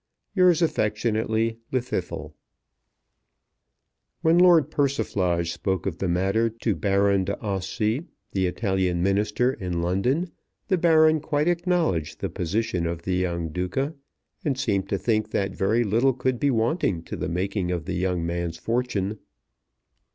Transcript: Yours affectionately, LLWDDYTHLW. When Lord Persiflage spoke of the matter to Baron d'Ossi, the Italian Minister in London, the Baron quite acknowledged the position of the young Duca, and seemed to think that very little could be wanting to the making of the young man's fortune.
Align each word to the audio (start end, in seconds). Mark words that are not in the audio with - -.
Yours 0.33 0.63
affectionately, 0.63 1.59
LLWDDYTHLW. 1.71 2.33
When 4.23 4.39
Lord 4.39 4.71
Persiflage 4.71 5.51
spoke 5.51 5.85
of 5.85 5.99
the 5.99 6.07
matter 6.07 6.49
to 6.49 6.73
Baron 6.75 7.25
d'Ossi, 7.25 8.07
the 8.31 8.47
Italian 8.47 9.03
Minister 9.03 9.53
in 9.53 9.83
London, 9.83 10.31
the 10.69 10.77
Baron 10.79 11.19
quite 11.19 11.47
acknowledged 11.47 12.19
the 12.19 12.29
position 12.31 12.87
of 12.87 13.03
the 13.03 13.13
young 13.17 13.49
Duca, 13.49 13.93
and 14.43 14.57
seemed 14.57 14.89
to 14.89 14.97
think 14.97 15.29
that 15.29 15.51
very 15.55 15.83
little 15.83 16.13
could 16.13 16.39
be 16.39 16.49
wanting 16.49 17.03
to 17.03 17.15
the 17.15 17.29
making 17.29 17.69
of 17.69 17.85
the 17.85 17.93
young 17.93 18.25
man's 18.25 18.57
fortune. 18.57 19.19